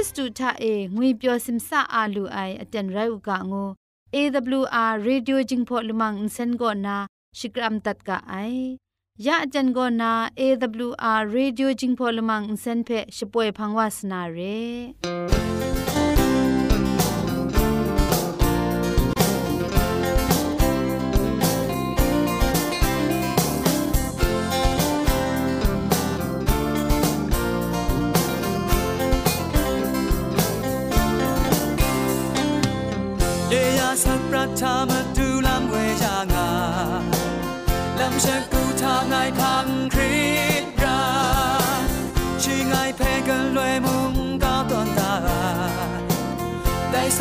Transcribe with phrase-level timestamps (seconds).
[0.00, 3.64] ิสตูทาเองวยเปียวซิมซาอาลูไออเจนไรอุกะงู
[4.14, 6.96] AWR Radio Jingpho Lumang Insen go na
[7.38, 8.78] Shikram tat ka ai
[9.26, 10.10] ya ajan go na
[10.44, 14.56] AWR Radio Jingpho Lumang Insen phe shpoe phangwa sna re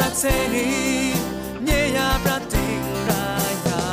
[0.06, 0.70] ักเสรี
[1.64, 2.66] เนี่ยยาประติ
[3.08, 3.28] รา
[3.66, 3.84] ยา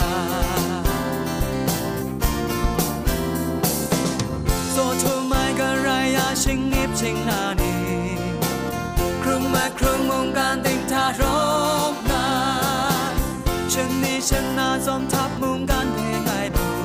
[4.71, 7.75] โซทูไมกรายาชิงนิบชิงนาดี
[9.23, 11.23] ครึ่งมาครึ่งวงการติงทาร
[11.91, 12.27] กนา
[13.73, 16.75] ฉันนี้ฉันนาจอมทับมุงการเพลงไอบุญ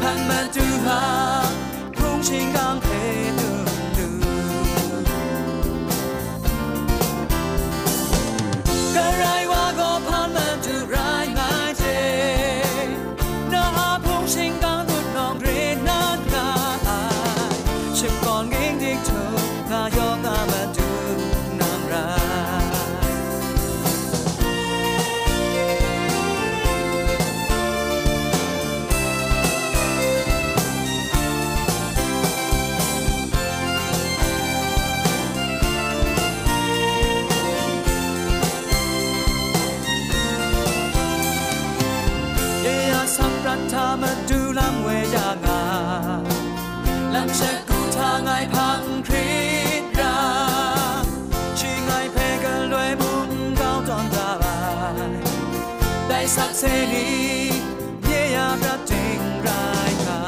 [0.00, 1.25] ผ่านมาจูฮา
[56.16, 57.08] ใด้สักเสรี
[58.04, 60.20] เยียบรับจริงรายกา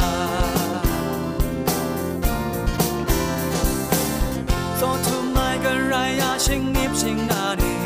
[4.77, 7.77] โซทุมไม่กันไรยาชิงนิบชิงนาดี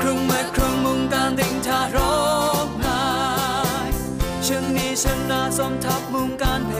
[0.00, 1.98] ครึ่งเมื่ครึ่งมุงการดิ่งทาร
[2.66, 3.04] กนา
[3.86, 3.88] ย
[4.46, 6.72] ชิงนี้ชนะสมทับมุงการเพ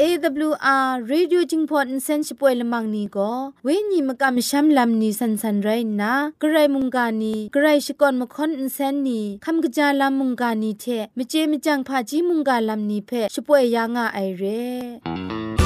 [0.00, 5.60] AWR Radio Jingpot Insensipoy lamang ni go we ni makam sham lam ni san san
[5.60, 10.72] rai na grai Mungga ni grai shikon Makhon insen ni kham Gaja lam Mungga ni
[10.72, 15.61] the Meje Mejang pha ji Mungga lam ni phe shpoy ya nga ai re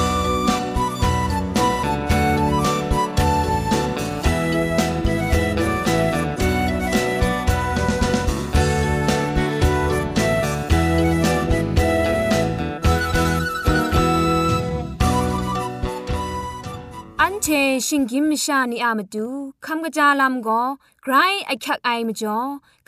[17.42, 17.48] เช
[17.86, 19.27] ชิงกิมชานีอามาดู
[19.66, 20.62] คำกระจาลำก็
[21.03, 21.15] ไกร
[21.47, 22.38] ไอคักไอมาจ่อ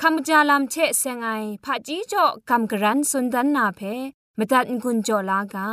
[0.01, 1.29] คำกระจาลำเชะเซงไอ
[1.65, 3.81] ผาจีจ่อคำกระรันสุนดันนาเพ
[4.39, 5.69] มตัดกุญจ่อลากา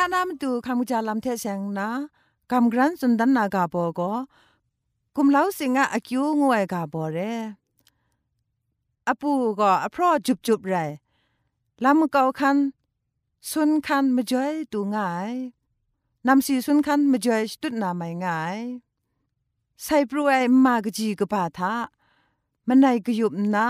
[0.00, 1.88] หน้านามตูคำจาลำเทเซงนะ
[2.50, 4.12] กำกรันสุนดันนากาโบก็
[5.16, 7.18] กุมเล้าสิงะอคิวงวยกาโบเร
[9.08, 10.74] อปูก็อพรอจุบจุบไร
[11.84, 12.56] ลำเกาคัน
[13.50, 15.32] สุนคันมาจอยตูง่าย
[16.26, 18.58] นำสีสุนคันมาจอยตุดนาไม่ง่าย
[19.82, 21.74] ใส่ปรวยมากจีกบาทา
[22.66, 23.66] มันไหนกยุบนะ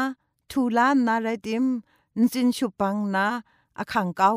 [0.50, 1.65] ทูลานนาไรติม
[2.19, 3.26] นจินชุปังนะ
[3.79, 4.31] อคังเกา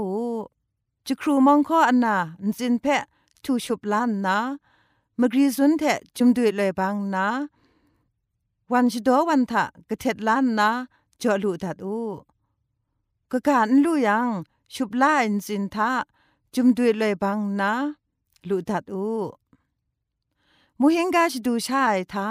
[1.07, 2.17] จะครูมองข้ออันนา
[2.49, 3.03] นจินเพะ
[3.43, 4.37] ทูชุบล้านนะ
[5.19, 5.83] มกรีซุนเท
[6.17, 7.27] จุมดุยเลยบางนะ
[8.71, 10.69] วันชดวันทะกะเท็ดล้านนะ
[11.21, 11.99] จอลูดัดอู
[13.31, 14.27] กะการลูยัง
[14.73, 15.91] ชุบล้าอินจินทะ
[16.53, 17.73] จุมดุยเลยบางนะ
[18.47, 19.07] ลูดัดอู
[20.79, 22.27] มูเฮงกาชดูชายทะ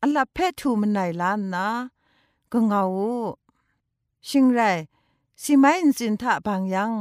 [0.00, 1.68] อัลลับเพทูมันไหนล้านนะ
[2.52, 2.82] ก็เงา
[4.28, 4.60] ชิงไร
[5.42, 6.92] สิไม่อินจินทะบางยัง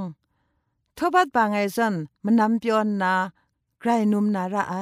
[0.97, 1.93] ทบัดบางไอซัน
[2.23, 3.13] มันนำเปียนนา
[3.79, 4.75] ไกรนุมนาระไอ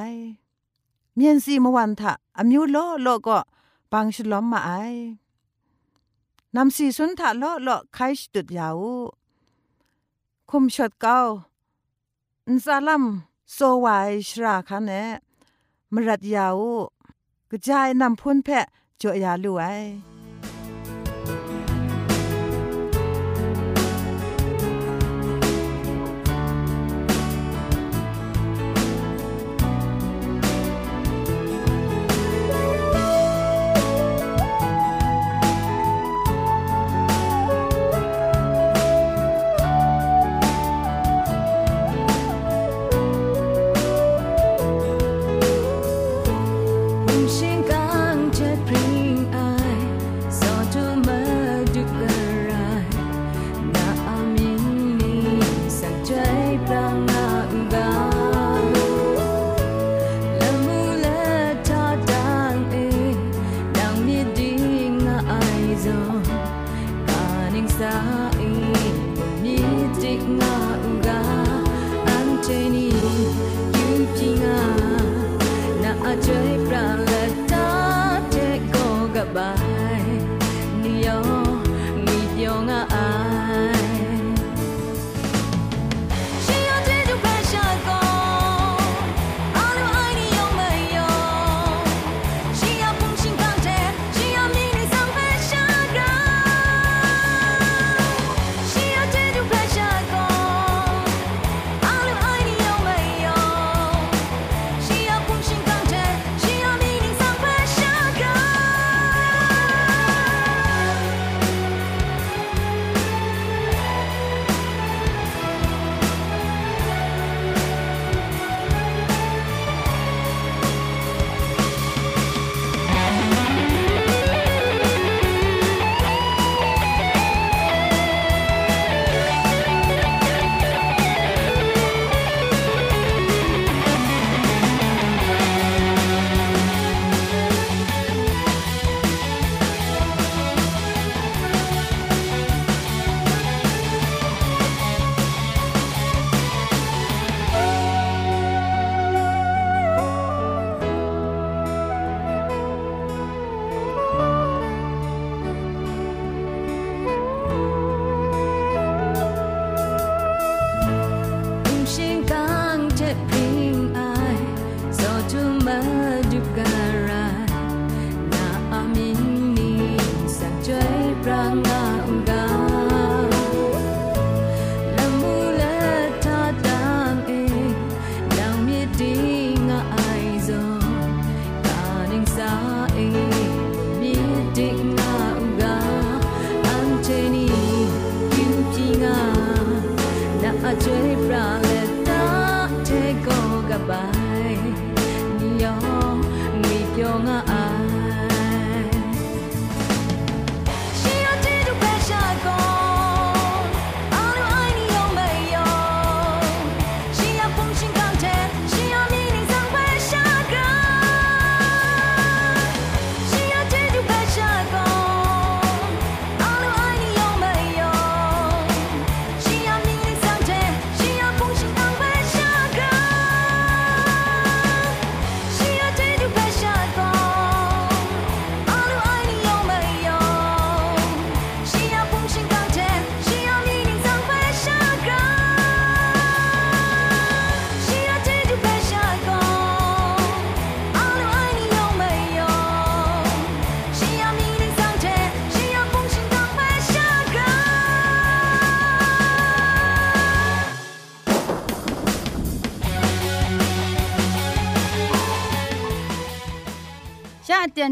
[1.16, 3.40] เมียนสีมวันทะอามิวโลโลก็
[3.92, 4.72] บางชลอมมาไอ
[6.56, 8.84] นำสีสุนทะโลโลไคชตุดยาว
[10.50, 11.20] คุมชดเก้า
[12.48, 13.04] อินซาลัม
[13.54, 14.92] โซวายชราคันเน
[15.94, 16.60] มรัดยาว
[17.50, 18.66] กระจายนำพุ่นเพะ
[19.02, 19.64] จ่อยาลุไอ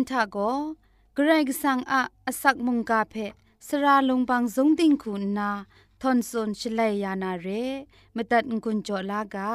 [0.09, 0.37] ทาโก
[1.15, 3.15] เกรกสังอะอสักมุงกาเพ
[3.67, 5.51] สราลงบางสงติงคุณนา
[6.01, 7.47] ทอนซนชลัยยานาเร
[8.15, 9.51] มตัดกุญจลากา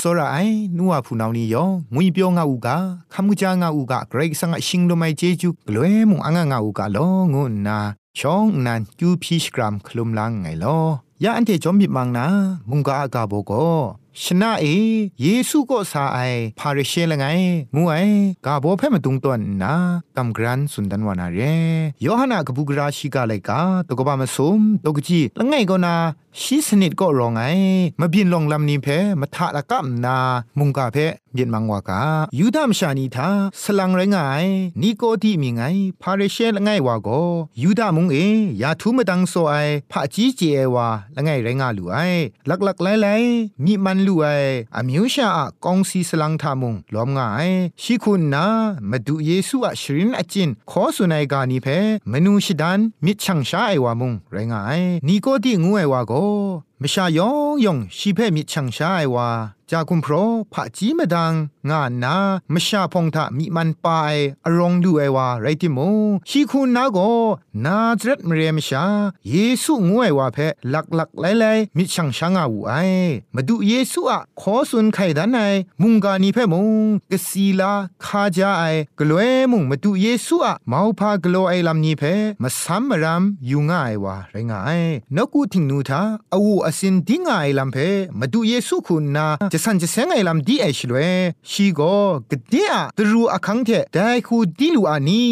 [0.00, 2.68] စောရအိုင်နူဝဖူနောင်နီယောငွေပြောငါဥက
[3.12, 7.78] ခမှုချာငါဥကဂရိတ်ဆန်ငါရှင်လိုမိုင်ကျေကျူဂလွဲမုံအငါငါဥကလောငုံနာ
[8.18, 10.84] ချောင်းနန်ကျူဖိရှ်ဂရမ်ခလုံလန်းငိုင်လော
[11.24, 12.26] ယာအန်တေဂျုံမီမန်နာ
[12.70, 13.78] မုံကာအကဘောကော
[14.22, 14.76] ရှနာအေ
[15.22, 19.74] ယေစုကိုစာအိုင်ဖာရရှေလငိုင်ငူအိုင်ဂါဘောဖဲမတုံတွန်နာ
[20.16, 21.52] ကမ်ဂရန်စੁੰဒန်ဝနာရေ
[22.04, 23.50] ယောဟနာကပူဂရာရှိကလိုက်က
[23.88, 24.52] တကဘာမဆုံ
[24.84, 25.94] တကကြီးလငိုင်ကောနာ
[26.42, 27.40] ชีสนิดก็รองไง
[28.00, 28.86] มาบินลงลำนี้เพ
[29.20, 30.16] มาทะละกัมนา
[30.58, 30.96] มุงกาเพ
[31.32, 32.02] เบียนมังวากา
[32.38, 33.28] ยูดามชานีทา
[33.62, 34.44] สลังไรงาย
[34.82, 35.62] นี่ก็ที่มีไง
[36.02, 37.08] พาเรเชลไงวาโก
[37.62, 38.16] ยูดามุงเอ
[38.62, 39.54] ยาทุมาดังโซไอ
[39.90, 40.42] พระจีเจ
[40.74, 41.96] วาละไงไรงาลูไอ
[42.48, 43.08] ลักลักไลไล
[43.64, 44.26] มีมันลูไอ
[44.76, 47.48] อมิวชาอะกองซีสลังทามุงล้อมงาย
[47.82, 48.46] ชิคุณนา
[48.90, 51.66] มาดูเยซูอะชรินอจินขอสุนัยกานีเพ
[52.12, 56.12] มนูชิดันมิชังชาไอวามุงไรงายนี่ก็ที่งูไอวาโก
[56.82, 59.28] มชายองยองชีเพมิชังชาไอวา
[59.70, 60.14] จากุมพร
[60.52, 61.32] ผะจีมดัง
[61.70, 62.16] งานนา
[62.52, 64.14] มชาพงทะมีมันปาย
[64.46, 65.78] อรองดูไอวาไรติโม
[66.28, 66.98] ชีคุณนาโก
[67.64, 68.84] นาจรัดมเรียมชา
[69.30, 70.38] เยซูงวยว่าเพ
[70.70, 71.44] หลักหลักไลไล
[71.76, 72.72] มิชังชางาอูไอ
[73.34, 75.38] มาดูเยซูอะขอสุนไข่ดันไอ
[75.82, 76.68] มุงกานีเพมุง
[77.10, 77.72] กสีลา
[78.04, 78.64] คาจาไอ
[78.98, 82.02] กลวยมุงมาดูเยซูอะมาพากลัวไอลำนี้เพ
[82.42, 84.80] มาซัมมรามยูง่ายว่าไรงาย
[85.16, 86.00] นกูทิงนูทา
[86.34, 87.76] อาวูอสินดิงไอลำเพ
[88.20, 90.98] มาดูเยซูคุณนาจะสันจะเซงไอลำดีไอชลเว
[91.60, 91.82] ชีโก
[92.30, 95.24] กเดียตรูอคังเทได้คูดีลูอานี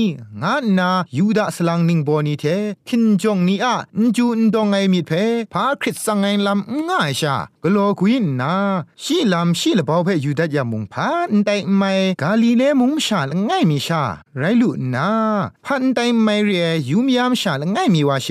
[0.42, 2.44] งานนายูดาสลังนิงบอนีเท
[2.88, 5.10] คินจงนีอะนจูนดองไงมีเพ
[5.52, 7.36] พาคริสสังไงลำง่ายชา
[7.66, 8.54] กโลกุยนา
[9.02, 11.92] ชีลำชีละบาวเพยูดายามุงพานไดไม่
[12.22, 14.02] กาลีเลมุงชาลง่ายมีชา
[14.38, 15.08] ไรลุนา
[15.64, 18.28] พันไดไม่เรียยูมยามชาลง่ายมีวาเช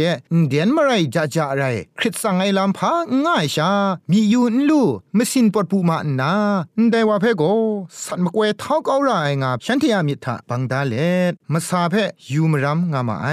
[0.48, 1.64] เดียนมาไรจะจะไร
[2.00, 2.92] คริสสังไอลำพา
[3.26, 3.72] ง่ายชา
[4.12, 4.82] มียูนลู
[5.18, 6.34] มสินปดปูมานา
[6.92, 7.44] ได้ว่าเพโก
[8.04, 9.10] สันมกเวท้าเกาไร
[9.42, 10.94] งาฉันที่อามิทะบังดาเล
[11.52, 11.96] มาซาเพ
[12.32, 13.28] ยูมรำงามาไอ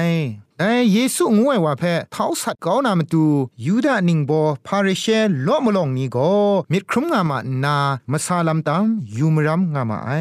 [0.60, 1.84] ไอเยซูงวยว่าเพ
[2.16, 3.24] ท้าสัตว์ก้านามาตู
[3.66, 4.32] ยูดานิงโบ
[4.68, 5.06] พาริเช
[5.48, 6.32] ลอมลองนี้ก็
[6.72, 7.76] มิดครุมงามานา
[8.12, 8.84] มาซาลัมตัม
[9.18, 10.12] ยูมรำงามาไอ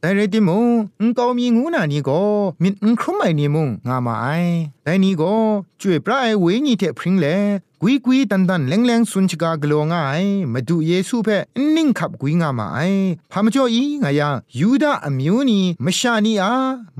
[0.00, 0.66] แต่เรติมุง
[1.00, 2.20] อุงกอมีงูนานี่ก็
[2.62, 4.26] มิดอุงครุมไอนี่มุงงามาไอ
[4.82, 5.32] แต่นี่ก็
[5.80, 7.26] ช่วยปลายเวนี่เทพริงเล
[7.81, 11.37] กุยกุยตันตันแรงแรงสุนชกากลัวง่ายมาดูเยซูเพ่
[11.75, 12.79] นิ่งขับกุยงามาไอ
[13.31, 14.29] พามจ่ออีงายา
[14.59, 16.53] ยูดาอมิวนีมชานีอา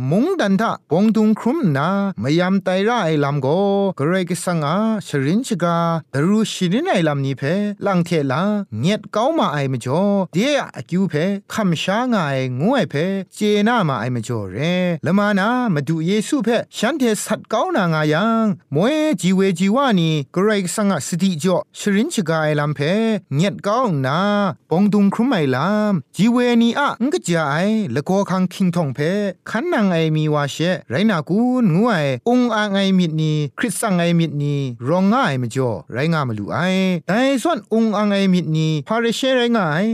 [0.10, 1.88] มงดันทะปองตุงครุมนา
[2.22, 3.48] มายามไตระไอลำโก
[4.00, 4.76] กรกสังอา
[5.08, 5.78] ชรินชกา
[6.14, 7.54] ดรูชิรินไอลำนี้เพ่
[7.86, 8.42] ลังเทลา
[8.80, 10.02] เงียดเก้ามาไอมจ่อ
[10.34, 14.58] เดียอคิวเพ่คำช้างายงวยเพ่เจนามาไอมจ่อเร
[15.06, 22.80] ละมานามาดูเยซูเพ่ฉันเทสัตเก้านางายังมวยจีเวจีวานีกรกสังสติจ่อชรินชกาไอลำเพ
[23.36, 24.20] เงียดก้านา
[24.70, 27.56] ปองดุงครุมไมลำจีเวนีอะงกจาไอ
[27.96, 29.00] ละโกคังคิงทองเพ
[29.50, 30.58] ขันนางไอมีวาเช
[30.90, 31.40] ไรนากู
[31.76, 34.56] งวยองอางไอมิดนีคริสสังไอมิดนี
[34.88, 36.58] รองง่ายมจ่อไรงามลูไอ
[37.08, 39.86] แต่ส่วนองอางไอมิดนีพาเรเชไรงาย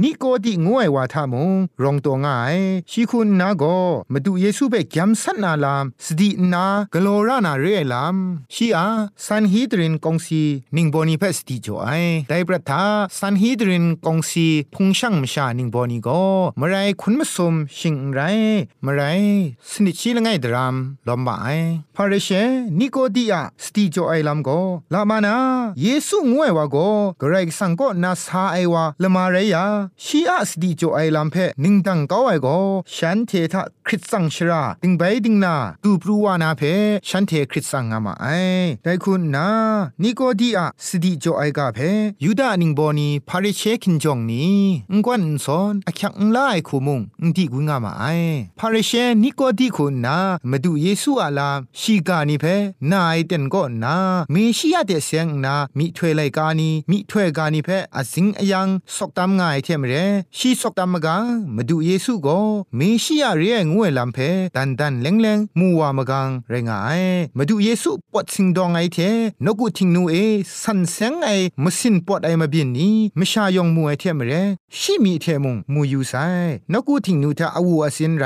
[0.00, 1.50] นี่ก็ดิงวยว่าทามง
[1.82, 2.56] รองตัวง่าย
[2.90, 3.78] ชีคุณนาก็
[4.12, 8.16] มาดูเยซูเบกยำสันนาลามสตินากโลรานาเรลาม
[8.54, 8.86] ชีอา
[9.26, 10.42] ซันฮีดรินกงซี
[10.76, 12.84] นิงบอนีเพสติจ่อยได้ประทา
[13.18, 16.24] ซันฮีดรินกงซีพุงช่างมชานิงบอนีก็
[16.60, 18.20] มาไรคุณมาสมชิงไร
[18.84, 19.02] มาไร
[19.70, 20.74] สนิชีละไงดราม
[21.06, 21.56] ลอมบาย
[21.94, 22.28] พาเรเช
[22.78, 24.60] นิโกดิอาสติจ่อยลามก็
[24.92, 25.34] ลามานา
[25.82, 26.88] เยซูงวยว่าก็
[27.20, 29.64] กรกสังก็นาซาไอวาละมาเรยา
[30.04, 32.48] ชีอาสดีโจไอลัมเพนิงดังก้าไอโก
[32.94, 36.62] ฉันเททะคริสสังชราดิงไปดิงนาตูปรูวานาเพ
[37.08, 38.26] ฉันเทคริสสังงามาไอ
[38.82, 39.48] แต่คุณนา
[40.02, 41.78] นิโกดีอาสดีโจไอกาเพ
[42.24, 44.60] ยูดานิงบอนีพาริเชคินจงนี้
[44.92, 48.04] งกวนซอนอคักงลายคูมุงงดีกุงามาไอ
[48.58, 50.18] พาริเชนิโกดีคุณนา
[50.50, 52.44] มาดูเยซูอาลาชีกานิเพ
[52.90, 53.96] นาไอเต็นก็นา
[54.30, 59.94] เมชิยาเดเซงนามิถวยไลกานีมิถวยกานิเพอสิงอยังสกตามง่ายเทมเร
[60.36, 61.16] ชีสกตามกา
[61.56, 62.38] มาดูเยซูก็
[62.76, 64.18] เมชิยาเรียงวยลำเพ
[64.56, 67.02] ดันดันเลงเลงมัวมกังไรงาย
[67.36, 68.98] มาดูเยซูปวดสิงดองไอเท
[69.44, 70.14] นกุทิงนูเอ
[70.62, 71.30] สันเซงไอ
[71.62, 74.32] มสินปวดไอมาบินนี้มชายองมัวเทมเร
[74.78, 76.14] ชิมีเทมุงมูยูไซ
[76.72, 78.24] นกุทิงนูทาอวูอสินไร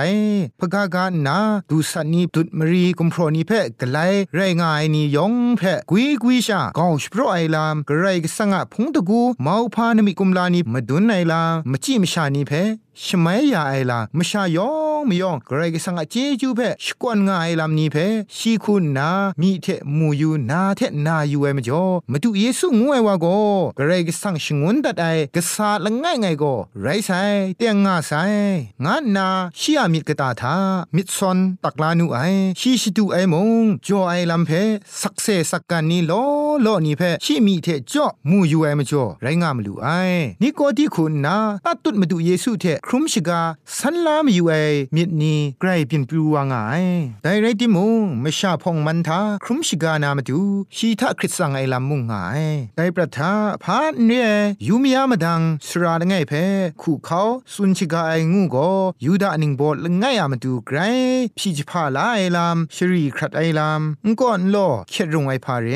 [0.58, 1.38] พกากานา
[1.70, 3.98] ดูสันนีตุดมรีกุมพรนีเพกไล
[4.34, 11.34] ไรงายนียองเพกุยกุยชากาวชโปรไอลามกระไรกสังะพงตะกูมาพานมิกุมลานีมาดุนไอล
[11.71, 12.51] มจิมชานีเพ
[13.04, 17.96] ชมัยยาไอลามชายองมยองกรกสังเจจูเพชกวนงาไอลามนี้เพ
[18.36, 19.08] ชีคุณนา
[19.40, 19.66] มีเท
[19.98, 23.26] มูยูนาเทนายูเอมจ่อมาดูเยซูงวยวาโก
[23.78, 26.44] กรกสังชงวนตัดไอกษาละง่ายไงโก
[26.82, 27.10] ไรไซ
[27.56, 28.12] เตียงงาไซ
[28.84, 30.56] งานนาชียมิดกตาทา
[30.96, 32.18] มิดซอนตักลานูไอ
[32.60, 34.50] ชีชิตูไอมงจ่อไอลามเพ
[35.00, 36.24] สักเซสักกันนี้ล้อ
[36.64, 39.88] ลอนี้เพชีมีเทจ่อมูยูเอมจ่อไรงามลูไอ
[40.42, 43.42] นี่ก็ที่คุณนาตัดตุดมาดูเยซูเทครุมชิกา
[43.78, 44.54] สันลามอยู่ไอ
[44.96, 46.54] มิดนี้ไกรปินปลูวางไง
[47.22, 47.86] แต่ไรติมู
[48.20, 50.40] ไม่ชาพองมันทาครุมชิกานามาดู
[50.76, 52.14] ชีทาคริสสังไอลำมุงไง
[52.76, 53.32] แต่ประทา
[53.64, 54.28] พานเนี่ย
[54.66, 56.32] ยูมียามดังสระไงเพ
[56.80, 58.70] คู่เขาสุนชิกาไองูก็
[59.04, 60.78] ยูดานิงบอลไงอามาดูไกร
[61.38, 64.56] พี่จิพาลาไอลำชรีครัดไอลำงก่อนโล
[64.90, 65.68] เข็ดรงไอพาเร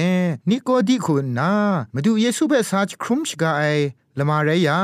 [0.50, 1.52] นี่ก็ดีคุณนะ
[1.94, 3.64] มาดูเยซูเปสาจครุมชิกาไอ
[4.20, 4.78] ละมาเรยา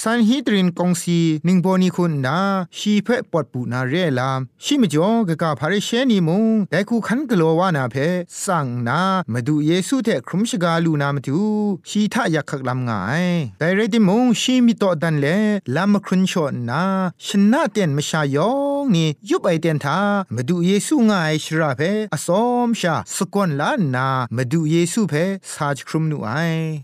[0.00, 2.38] ซันฮีดรินกงซีนิงโบนีคุณนา
[2.76, 7.96] ชีเพปอดปูนาเรลามชิมจ่อกะกะพาริเชนีมุงแต่คูขันกลัววานาเพ
[8.44, 9.00] สั่งนา
[9.32, 11.40] มาดูเยซูเทครุมชกาลูนามาดู
[11.88, 13.24] ชีทะยักขักลำงาย
[13.58, 15.26] แต่เรติมุงชีมิโตดันเล
[15.74, 16.82] ลามครุนชนนา
[17.26, 19.98] ชนะเตียนมชายองนี่ยุบไอเตียนทา
[20.34, 21.80] มาดูเยซูงายชราเพ
[22.12, 25.14] อสอมชาสกอนลานามาดูเยซูเพ
[25.52, 26.30] ซาจครุมนูไอ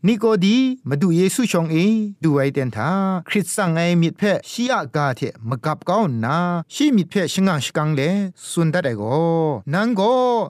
[0.06, 0.56] นี่ก็ดี
[0.88, 1.76] มาดูเยซูชองเอ
[2.24, 2.90] ดูไอเดนทา
[3.28, 6.36] คริสสังไอมิดเพชียากาเทมกับก้าวนา
[6.74, 8.00] ชีมิดเพชงังชกังเล
[8.50, 9.02] สุนดัดไอโก
[9.74, 10.02] นังโก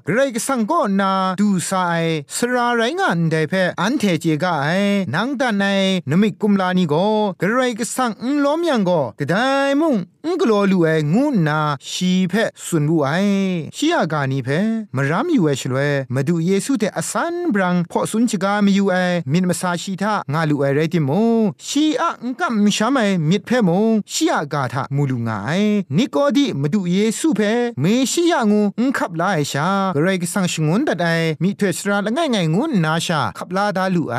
[0.06, 1.94] เกรกสังโกนาดูซาไอ
[2.34, 4.68] สราไรงานไดเพอันเทเจกาไอ
[5.14, 5.64] นังดันไอ
[6.10, 6.94] นมิกุมลานีโก
[7.38, 9.34] เกรกสังอุล้อมยังโกกระได
[9.80, 12.34] มุงอุกโลลูเองูนาชีเพ
[12.66, 13.08] สุนบุไอ
[13.76, 14.48] ชียากานีเพ
[14.96, 15.78] มรามอยู่เอชลเว
[16.14, 18.94] มาดูเยซูเตอสันบรังพอสุนชกามีอยู่เอ
[19.32, 21.10] มินมาซาชีทางาลูเอเรติโม
[21.66, 25.62] ชีอะงกัมชามมิดเพมงชียากาทามูลุงาย
[25.96, 27.40] นิโกดีมาดูเยซูเพ
[27.80, 31.06] เมชียางูอุคับลาไอชากรกสังชงวนดัดไอ
[31.42, 34.16] มีเทสราละง่ายง่ายงูนาชาขับลาดาลูไอ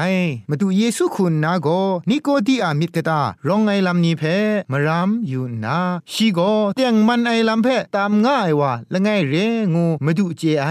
[0.50, 1.68] มาดูเยซูคุณนาโก
[2.10, 4.24] นิโกดีอามิดกตารองไอลำนี้เพ
[4.72, 5.78] มารามอยู่นา
[6.12, 6.40] ชีโก
[6.76, 9.34] เตียงมันไอลำเพตามง่ายว่าละง่ายเร
[9.74, 10.68] งูมาดูเจไอ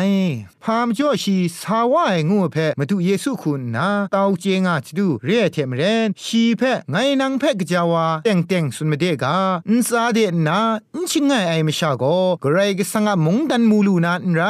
[0.62, 9.36] พามจ่อชีสาวไองูเพมาดูเยซูคุณนาตาวเจงาจดูเรียเทมเรนชีเพไงนังเพกจาวาเต็งเต็งสุนเมเดกา
[9.68, 10.58] อินซาเดนา
[10.94, 12.04] อินชิงไงไอมชาโก
[12.42, 14.42] กรกสังมงดันมูลูนาอินไร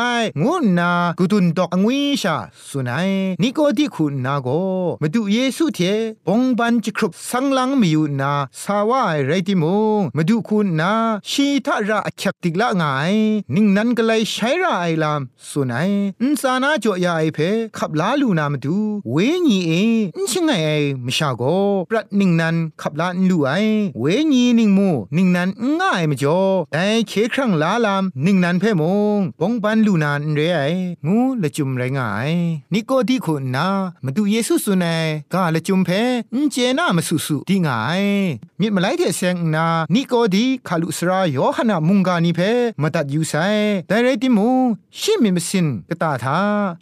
[0.43, 2.37] งูนากุตุนดอกองวิชา
[2.69, 3.11] สุนัย
[3.43, 4.49] นิโกดิคุณนาโก
[5.03, 5.81] มาดูเยซูเท
[6.27, 9.65] ปงบันจิครุบสังลังมิอยู่นาสาวาไรติม
[9.99, 10.93] งมาดูคุณนา
[11.31, 12.83] ชีทาระอักติกละไง
[13.55, 15.91] นิ่งนั้นก็เลยใช้ระไอลามสุนัย
[16.23, 17.39] อินซานาจ่อยาไอเพ
[17.77, 18.77] ขับลาลูนามาดู
[19.13, 19.73] เวญีเอ
[20.17, 20.69] อินชิงไงไอ
[21.07, 21.43] มชาโก
[21.91, 23.51] ปรัดนิ่งนั้นขับลานลู่ไอ
[24.01, 25.49] เวญีนิ่งมูนิ่งนั้น
[25.81, 26.39] ง่ายมจ่อ
[26.73, 28.83] แต่เคครั้งลาลามนิ่งนั้นเพ่ม
[29.19, 30.61] งปองปันลูนานเรไอ
[31.07, 32.31] งูละจุมไรง่าย
[32.73, 33.69] นิโกดีคุณนา
[34.05, 35.91] มาดูเยซูสุนัยกาละจุมเพ
[36.35, 38.05] อินเจนามาสุสุดีง่าย
[38.61, 42.41] มิดมาไลเทเซงนานิโกดีคาลุสราโยฮนามุงกานีเพ
[42.83, 43.35] มาตัดยูไซ
[43.89, 44.49] แต่ไรติมู
[45.01, 46.39] ชิมิมสินกตาทา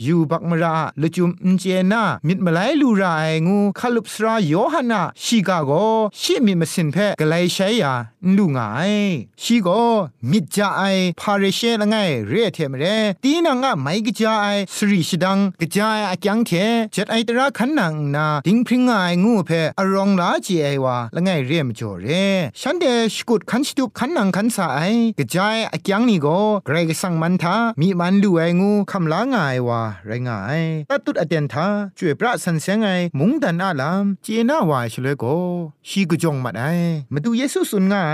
[0.06, 7.92] ยูบักมราละจุมอินเจนามิดมาไลลูราไองูคาลุสราโยฮဟနာရှိကကိုရှေ့မီမစင်ဖဲဂလိုင်ရှဲယာ
[8.38, 8.92] ลูงาย
[9.42, 9.68] ชีโก
[10.30, 10.82] มิดจาไอ
[11.20, 11.96] พาเรเชละไง
[12.28, 12.84] เรเทมเร
[13.24, 16.50] ตีนังอะไมกจาไอสรีชดังกจายอะจังเท
[16.94, 18.92] จัดไอตระขันนังนาดิงพริงไอ
[19.24, 22.06] งูเพอรองลาจีไอวาละไงเรียมจ่อเร
[22.60, 22.84] ฉันเด
[23.14, 24.80] ชกุดขันสตุปขันนังขันสาไอ
[25.18, 26.26] กจายอะจังนี่โก
[26.66, 31.66] เกรกสังมันทามีมันดูไองูคำลางายวาไรงายตัดตุดอเดนทา
[31.98, 35.24] ช่วยพระสันเสงไอมุงดันอาลามเจนาวายชเลโก
[35.88, 36.70] ชีกจงมาได้
[37.12, 38.04] มาดูเยซูสุนง่า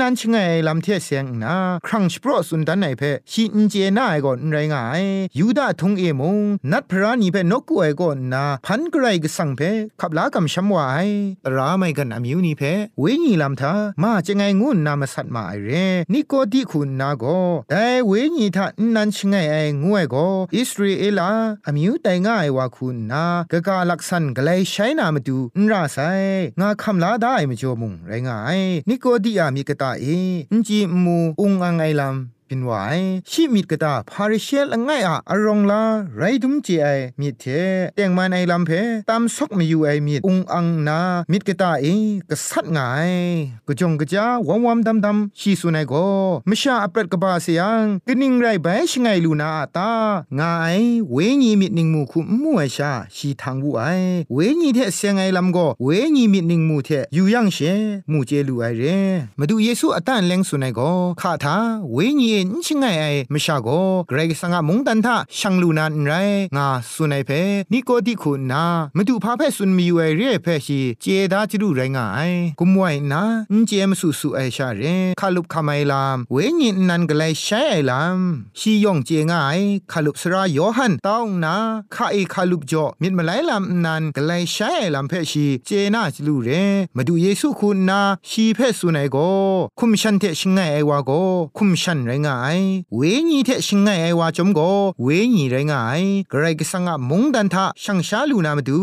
[0.00, 0.36] นั่นชิงไง
[0.68, 5.02] ลำเทเสียงนาครั้งสปรสุนดันไหนเพชีอินเจน่าไอก่อนไรงาย
[5.38, 6.36] ยูดาทงเอมง
[6.72, 9.60] นัดพระนีเพนกกูไอก่อนนาพันกไรกสังเพ
[10.00, 11.08] ขับลากำช้ำวาย
[11.56, 12.62] ราไม่กันอามิวนีเพ
[13.00, 15.70] เวญีลำทามาจะไงงูนามาสัตมาไอเร
[16.12, 17.24] นี่ก็ดีคุณนาโก
[17.70, 20.16] แต่เวญีทานั่นชิงไงไองวยโก
[20.56, 21.30] อิสราเอลา
[21.66, 25.98] อามิวแต่ง่ายว่าคุณนากะกาลักษณะกเลยใช้นามาดูนราไซ
[26.60, 30.04] งาคำลาได้ไม่จมุงไรงายนี่ก็ดียามีกตาเอ
[30.50, 35.82] อินจีมูอุงอังไอลำ เป็นวายชีมิดกะตาพาริเชลง่ายอะอรองลา
[36.16, 36.86] ไรดุมจีไอ
[37.20, 37.44] มิดเท
[37.94, 38.70] เตียงมันไอลำเพ
[39.10, 41.86] ตามซอกมาอยู่ไอมิดอุงอังนามิดกะตาเอ
[42.30, 43.12] กษัดง่าย
[43.68, 45.94] กะจงกะจาวอมวอมดำดำชีสุนัยโก
[46.48, 49.90] มชาอปรดกะบาเสียงกะนิงไรใบชงไงลูนาตา
[50.40, 50.78] งาย
[51.10, 53.82] เวญีมิดนิงมูคุมัวชาชีทางวูไอ
[54.32, 57.58] เวญีเทเสียงไอลำโกเวญีมิดนิงมูเทอยู่ยังเช
[58.12, 58.82] มูเจลูไอเร
[59.38, 60.80] มาดูเยซูอตันเลงสุนัยโก
[61.20, 61.56] ข้าทา
[61.92, 63.68] เวญีนชิงไงไอมชาโก
[64.08, 66.12] เกรกสังะมงตันทะช่างลูนันไร
[66.56, 67.30] งาสุนัยเพ
[67.72, 68.64] นิโกติคุณนา
[68.96, 72.20] มาดูพาเพสุนมีอยู่ไอเร่เพชีเจดาจิรุไรงาไอ
[72.58, 73.22] กุมไวนา
[73.66, 74.82] เจมสุสุไอชาเร
[75.20, 78.18] คาลุบคาไมลามเวญินนันกไลใช้ไอลาม
[78.58, 79.52] ชียองเจงไอ
[79.92, 81.54] คาลุบสระโยฮันตองนา
[81.94, 86.50] คาไอคาลุบจ่อมิดมาไลลามนันกไลใช้ไอลามเพชีเจนาจิรุเร
[86.96, 89.16] มาดูเยซูคุณนาชีเพสุนัยโก
[89.78, 91.10] คุมชันเทชิงไงไอวาโก
[91.56, 92.48] คุมชันไรงาไอ
[92.96, 94.60] เวญีเทชิงไงไอวาจมโก
[95.02, 98.82] เวญีไรงายกระไรก็สังะมงดันทะช่างชาลูนามาดู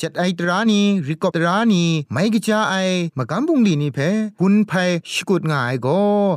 [0.00, 2.74] จัดไอตรานีริกอบตรานีไม่กจาไอ
[3.18, 3.98] มากำบุงลีนี่เพ
[4.40, 4.72] หุนไพ
[5.12, 5.88] ชกุดง่ายโก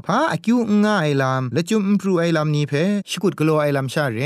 [0.07, 2.73] พาอคิวง่ายลามและจุมพรูไอลามนี่เพ
[3.09, 4.19] ชกุดกโลไอลามชาเร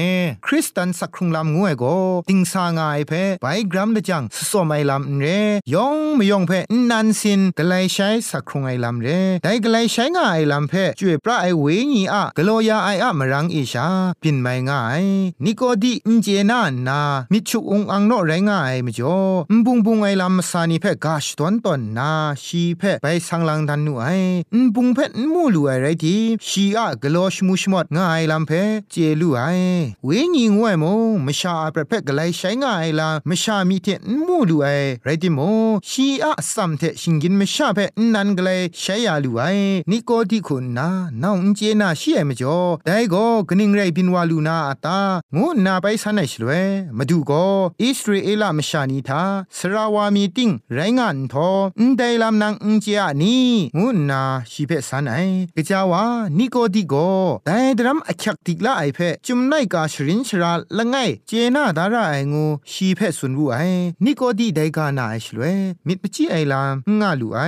[0.45, 1.83] คริสตันสักครุงลามงวยโก
[2.29, 3.11] ติงสางายเพ
[3.41, 5.25] ไปกรัมละจังสสมไอลามเร
[5.73, 6.51] ยองไม่ยองเพ
[6.91, 9.07] นันสินกไลใช้สักครุงไอลามเร
[9.43, 13.87] ได้กไลใช้ง่ายลามเพจวยพระไอเวญีอะกโลยาไออะมรังอิชา
[14.21, 15.03] ปินไม่ง่าย
[15.43, 16.99] นิโกดีอินเจนานา
[17.31, 19.17] มิชุองอังโนไรง่ายมจ่อ
[19.51, 22.11] มบุงบุงไอลามสานีเพกาชตอนตอนนา
[22.43, 24.05] ชีเพไปสังลังดันนูไอ
[24.63, 24.99] มบุงเพ
[25.33, 28.51] มูลูไอไรทีชีอะกโลชมุชมดง่ายลามเพ
[28.91, 29.41] เจลูไอ
[30.05, 30.85] เวญีงวยโม
[31.25, 33.87] มชาประเพกไลใช้ง่ายลามชามีเท
[34.25, 34.67] มูลูไอ
[35.03, 35.39] ไรติโม
[35.89, 37.79] ชีอะสัมเทชิงกินมชาเพ
[38.13, 38.49] นันกไล
[38.79, 39.41] ใช้ยาลูไอ
[39.89, 40.87] นิโกดีคุณนา
[41.23, 44.99] น้องเจนาชไอมจ่อได้ก็กนิ่งไรบินวาลูนาอาตา
[45.37, 46.51] งูนาไปสันไหนชลเว
[46.97, 47.45] มาดูก็
[47.81, 49.23] อิสราเอลมชานีทา
[49.57, 53.35] สราวามีติงไรงานทออุนไดลำนางอุนเจียนี
[53.77, 55.11] งูนาชีเพสันไหน
[55.55, 56.03] กจาวา
[56.37, 56.95] นิโกดิโก
[57.45, 60.95] แต่ดรัมอคักติกละไอเพจุมไนกาชรินชราละไง
[61.27, 63.57] เจนาดาราไองูชีเพสุนรู้ไอ
[64.03, 65.43] นิโกดิไดกานาไอชลเว
[65.87, 67.39] มิดปจิไอลามงาลูไอ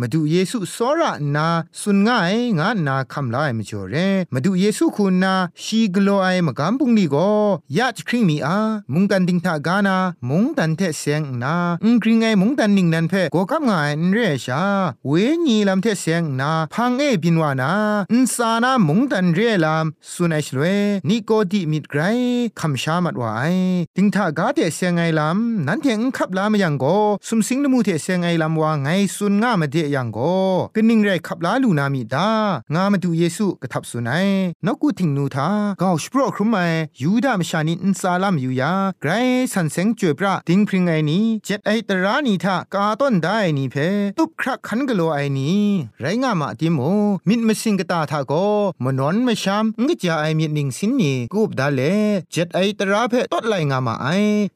[0.00, 1.46] มาดูเยซูสอระนา
[1.80, 3.96] สุนง่ายงานนาคำลายมจ่อเร
[4.34, 7.30] มาดูเยซูคุณนาชีกโลไอมากำปุงนี่ก็
[7.76, 8.58] ยะจคริงมีอา
[8.92, 9.96] มุงกันดิงทากานา
[10.28, 14.62] มุงตันเทเสียงนาอุงกริงไอมุงตันนิงนันเพก็กับงายนเรชา
[15.06, 15.12] เว
[15.46, 17.70] ญีลำเทเสียงนาพังเอบินวานา
[18.12, 20.62] อุนสานามุงตันเรลามสุนัยชลเว
[21.08, 22.00] นิโกติมิดไกร
[22.60, 23.54] คำชามัดวาย
[23.96, 30.34] ดิงทากาเทเสียงไอลำนั้นเทงขับลามยังก็สุมสิงนมูเทเสียงไอลำว่าไงสุนง่ามาเดยังก็
[30.74, 32.28] กนิ่งไรขับลาลูนามิดา
[32.74, 34.28] งามาดูเยซูกระทับสุนัย
[34.66, 35.48] นกูทิงนูทา
[35.82, 36.56] ก้าวสปรครุมไม
[37.02, 39.10] ยูดามชานินซาลามยูยาไกร
[39.52, 43.76] สันเซงจวยปราติงพริงไอนี้เจ็ดไอตรานีทากาต้นได้นี่เพ
[44.18, 45.62] ตุบครักขันกโลไอนี้
[46.00, 46.78] ไรงามาติโม
[47.28, 48.32] มิดมสิงกตาทาโก
[48.84, 51.80] มนอนมชามงกจาไอมิดนิงสินนี่กูบดาเล
[52.32, 54.06] เจ็ดไอตราเพตดไลงามาไอ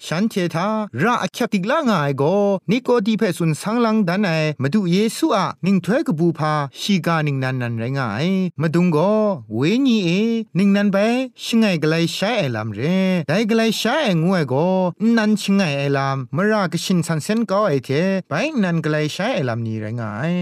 [0.06, 0.68] ฉันเททา
[1.02, 2.22] ราอคัติกลางไอโก
[2.70, 4.30] นิโกดีเพสุนสังลังดันไอ
[4.62, 8.20] มาดูเยซูอะนิงถวยกบูพาชีกานิงนันนันไรงาไอ
[8.60, 8.98] มาดุงโก
[9.54, 10.10] เวญีเอ
[10.58, 10.96] นิงนันไป
[11.44, 12.80] ชิงไงกไลใช้ไอลำเร
[13.28, 14.66] ไดกไลใช้ไองวยก็
[15.16, 17.90] นันชิงไงไอลำมรากชินสันเซนก็ไอเท
[18.28, 20.32] ไปนันกไลใช้ไอลำนี้ไรงาย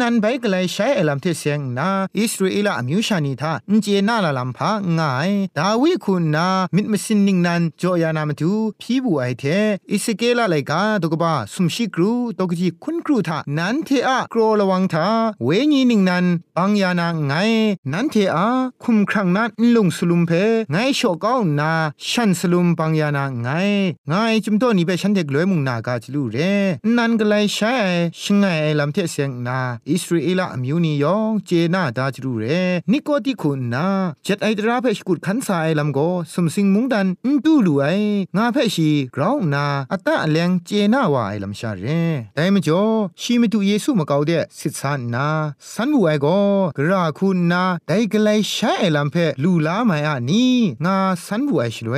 [0.00, 9.44] นันไปกไลใช้ไอลำเทเสียงนาอิสราเอลอมิวชานีทาอินเจนาลาลำพางาย ดาวิคุณนามิดมสินนิงนันจอยานามาดูพี่บูไอเท
[9.90, 15.06] อิสเกลาไลกาตกบ้าสุมชิกรูตกจีคุณครูทานันเทอะกรอระวังทา
[15.44, 16.24] เวญีนิงนัน
[16.56, 17.32] ปังยานาไง
[17.92, 18.46] นันเทอา
[18.82, 20.32] คุมครั้งนั้นลุงสลุมเพ
[20.70, 21.72] ไงโชก้าวนา
[22.08, 23.48] ฉันสลุมปังยานาไง
[24.08, 24.12] ไง
[24.44, 26.36] จุมโตนี่เปฉันเด็กลวยมุงนากาจลูเร
[26.96, 27.74] นันก็เลยใช้
[28.20, 28.44] ชิงไง
[28.78, 29.58] ลำเทเสียงนา
[29.90, 32.44] อิสราเอลอมิวนิยองเจนาดาจลูเร
[32.92, 33.86] นิโกติคุณนา
[34.26, 35.98] จัดไอตราเพชกุดขันสายลำโก
[36.32, 37.84] สมสิงมุงดันอุดูลูไอ
[38.36, 41.86] งาเพชีกราวนาอัตตะแลงเจนาวาไอลำชาเร
[42.34, 42.82] แต่มจ่อ
[43.20, 45.26] ชีมิตุเยซูมะกาเดสิทธานา
[45.72, 46.26] สันบูไอโก
[46.78, 50.46] กราคุณนาไดกไลใช้ไอลำเพลูลาไมอานี
[50.84, 51.96] งาสันบูไอชลเว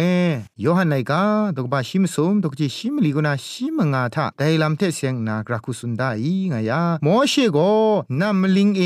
[0.64, 1.24] ยอหันไนกา
[1.56, 7.58] ดกบาชิมสมดกจิชิมลีกนาชิมงาทาไดลำเทเสียงนากราคุสุนดาอีงายามอเชโก
[8.20, 8.82] นามลิงเอ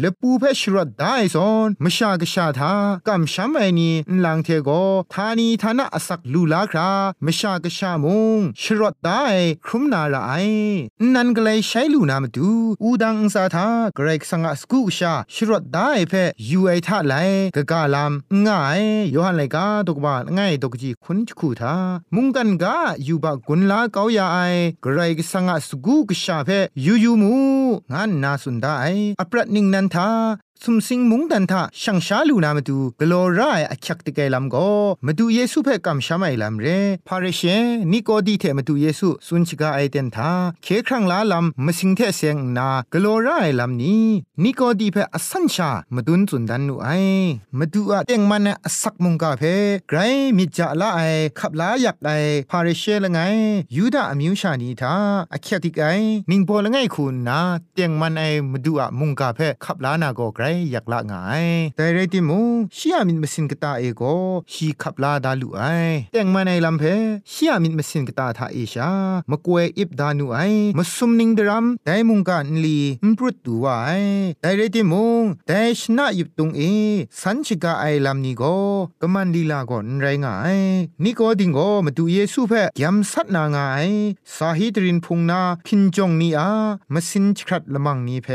[0.00, 2.72] เลปูเพชรดไดซอนมชากชาทา
[3.06, 3.90] กัมชัมไอนี
[4.24, 4.70] ลังเทโก
[5.12, 6.90] ทานีทานะอสักลูลาครา
[7.24, 9.10] มชากชามุงชรดได
[9.64, 10.32] ครุมนาละไอ
[11.14, 12.50] นันก็เลยใช้ลูนามาดู
[12.82, 16.12] อูดังสาทาเกรกสังอสกุชาชรดไดเพ
[16.50, 17.14] ยูไอท่าไล
[17.56, 18.12] กะกาลาม
[18.46, 18.82] ง่าย
[19.14, 21.74] ยอหันไลกาตกบาง่ายตกจีคุณคูทา
[22.14, 24.38] มุงกันกายูบะกุนลาเกา ya ไอ
[24.84, 26.50] กรกสังะสกุกชาเพ
[26.84, 27.34] ยูยูมู
[27.92, 28.74] งานนาสุนได้
[29.20, 30.08] อปรัดนิงนันทา
[30.64, 34.56] สุมสิงมุงดันทาช่างชาลูนามาดูกลอรายอคักติเกลัมโก
[35.06, 36.66] มาดูเยซูเพ่กัมชาไมลัมเร
[37.08, 37.42] พาเรเช
[37.92, 40.30] นิโกดีเทมาดูเยซูสุนชิกาไอเดนทา
[40.62, 44.04] เคครั้งลาลัมมาสิงเทเสียงนากลอรายลัมนี้
[44.42, 46.88] นิโกดีเพ่อสันชามาดุนจุนดันนูไอ
[47.58, 49.54] มาดูอะเต็งมันอสักมุงกาเพ่
[49.88, 49.98] ไกร
[50.36, 51.00] มิจาละไอ
[51.38, 52.10] ขับลาอยักไอ
[52.50, 53.18] พาเรเชละไง
[53.76, 54.94] ยูดาอมิวชานีทา
[55.32, 55.84] อคักติกไอ
[56.30, 57.40] นิงโปละไงคุณนา
[57.74, 62.40] เต็งมันไอมาดูอะมุงกาเพ่ขับลานาโกไกรอยากละงายแต่เรติมู
[62.76, 64.02] ชียมินมสินกตาเอโก
[64.52, 65.62] ชีขับลาดาลุไอ
[66.12, 66.84] แต่งมาในลำเพ
[67.32, 68.90] ชียมินมสินกตาทาเอชา
[69.30, 70.38] มะกวยอิบดานุไอ
[70.78, 73.90] มสุมนิงดรัมไดมุงกันลีมปรุดตูวไอ
[74.40, 75.04] แต่เรติมู
[75.46, 76.60] แต่ชนะยุบตุงเอ
[77.20, 78.42] สันชิกาไอลำนี้โก
[79.00, 80.58] กมันลีลาก่อนไรงาย
[81.04, 83.88] นี่ก็ดิงโกมาดูเยซูเพยำสัตนางาย
[84.36, 86.50] สาฮิตรินพุงนาพินจงนีอา
[86.92, 88.28] มาสินชรัดละมังนี้เพ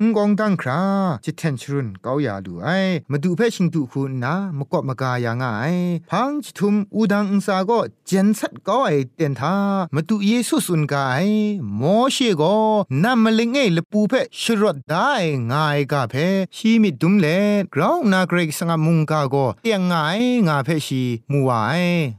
[0.00, 0.82] งกองตั้งครา
[1.24, 2.68] จิตเทนชรุนเกาอยาดูไอ
[3.10, 5.64] มาดูเพชิงดูคุณนะมกอบมากายางไอ
[6.10, 9.56] พังจิทุมอูดังอุสาก็เจนสัดก็ไอเต็นทา
[9.94, 11.26] มาดูเยซูสุนกาย
[11.76, 12.56] โมเชก็
[13.04, 15.10] นำมลิงเอลปูเพชรดได้
[15.52, 16.14] ง่ายกาเพ
[16.56, 17.26] ชีมิดุมเล
[17.74, 21.72] กราวนาเกรกสังมุงกาก็เตียงง่ายงาเพชีมัวไอ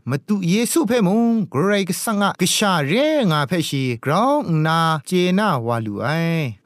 [0.10, 2.94] มาดูเยซูเพมุงเกรกสังกชาเร
[3.32, 6.08] งาเพชีกราวนาเจนาวาลูไอ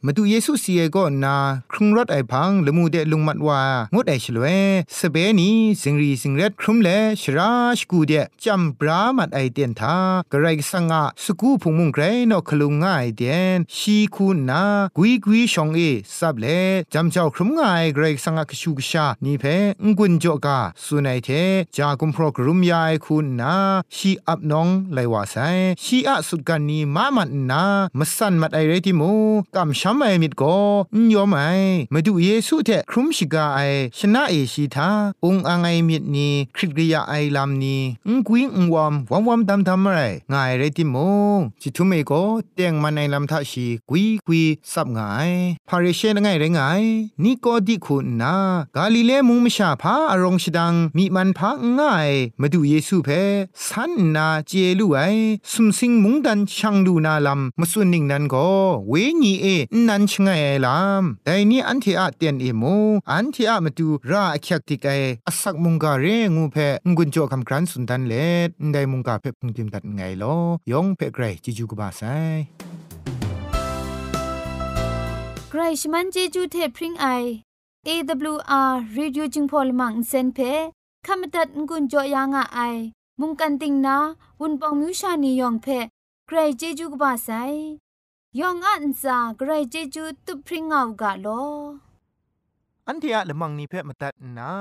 [0.05, 1.35] มาดูเยซูเสียก็นา
[1.71, 3.61] ครุงรถไอพังละมูเดลุงมัดว่า
[3.93, 4.45] งดไอชลเว
[4.99, 5.49] สเปนี
[5.81, 6.89] สิงรีสิงเร็ดครุมเล
[7.21, 9.95] ชราชกูเดจำปรามัดไอเตียนทา
[10.31, 14.63] กระไรสังะสกูพุงมุงไกรนอคลุงง่ายเดียนชีคูนา
[14.97, 15.79] กุยกุยชองเอ
[16.17, 16.45] ซับเล
[16.93, 19.43] จำเจ้าครุมง่ายกระไรสังะกชูกชานี่เพ
[19.83, 21.29] งกุนจอกาสุนัยเท
[21.77, 23.53] จากุมพรกรุมยายคูนา
[23.95, 25.35] ชีอับน้องไลวาไซ
[25.83, 27.63] ชีอะสุดกันนีมามันนา
[27.99, 29.11] มสันมัดไอเรติมู
[29.55, 30.43] กัมชัมไอมิดโก
[31.13, 31.39] ยอมไอ
[31.93, 33.59] มาดูเยซูเทครุมชิกาไอ
[33.97, 34.89] ชนะเอชีทา
[35.25, 39.99] องอังไอมิดนีคริกริยาไอลามนีอุงกุยงวอมวอมวอมดำทำอะไร
[40.31, 40.97] ง่ายเรติม
[41.37, 42.11] งจิทุเมโก
[42.53, 45.31] เตียงมันไอลำทัชีกุยกุยสับง่าย
[45.67, 46.83] พาริเชนง่ายเรงาย
[47.23, 48.35] นี่ก็ดิคุณนา
[48.75, 52.09] กาลิเลมุงมชาพาอารองชดังมีมันพาง่าย
[52.41, 53.09] มาดูเยซูเพ
[53.67, 54.99] สันนาเจลูไอ
[55.51, 58.47] สุมสิงมุงดันช่างดูนาลำมาส่วนหนึ่งนั้นก็
[58.89, 58.93] เว
[59.23, 59.45] ญีเอ
[59.87, 60.29] นันชงไง
[60.65, 62.63] ลำแต่นี่อันเที่อาเตียนเอโม
[63.11, 64.89] อันที่อามาดูราอคักติกไอ
[65.27, 66.57] อสักมุงกาเรงูเพ
[66.95, 68.13] งุนโจคำครันสุนทันเล
[68.73, 70.35] ได้มุงกาเพพุงติมตัดไงลอ
[70.71, 72.01] ยองเพไกรจิจูกบาไซ
[75.49, 77.07] ใครชมันเจจูเทพริงไอ
[77.87, 80.39] AWR Reducing Polymer เซนเพ
[81.05, 82.75] ขมตัดงุนจอยางอ้าย
[83.19, 83.97] มุงกันติงนา
[84.39, 85.67] วุนปองมิวชานียองเพ
[86.27, 87.29] ใครเจจูกบาไซ
[88.39, 91.27] ยองอันซาใครเจจูตุพริงเอากาโล
[92.89, 94.51] อันเทียละมังนิเพ่มาตัดนา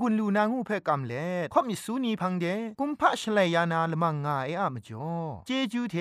[0.00, 2.46] งุนลูนางูเพ่กำเล่ข่อมิสูนีพังเด
[2.80, 5.10] กุมพะชเลยานาละมังงาเออะมจ่อ
[5.46, 5.96] เจจูเท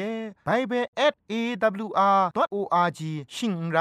[0.45, 0.85] ไบเบิล
[1.31, 3.01] @awr.org
[3.35, 3.77] ชิงไร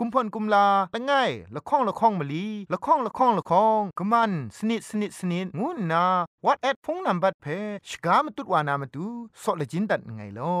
[0.02, 1.12] ุมพ่นกุมลาละไง
[1.54, 6.04] ละข้องละข้องมะลีละข้องละข้องละข้องกะมันสนิดสนิดสนิดงูนา
[6.44, 9.06] what at พงนัมบัดเพ่ชกามตุดวานามตุ
[9.42, 10.56] ซอเลจินดัดไงลอ